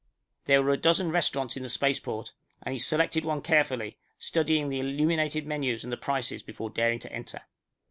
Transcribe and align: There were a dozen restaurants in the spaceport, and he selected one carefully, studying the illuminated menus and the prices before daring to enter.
There 0.45 0.63
were 0.63 0.71
a 0.73 0.77
dozen 0.77 1.11
restaurants 1.11 1.55
in 1.55 1.61
the 1.61 1.69
spaceport, 1.69 2.31
and 2.63 2.73
he 2.73 2.79
selected 2.79 3.23
one 3.23 3.43
carefully, 3.43 3.99
studying 4.17 4.69
the 4.69 4.79
illuminated 4.79 5.45
menus 5.45 5.83
and 5.83 5.93
the 5.93 5.95
prices 5.95 6.41
before 6.41 6.71
daring 6.71 6.97
to 7.01 7.13
enter. 7.13 7.41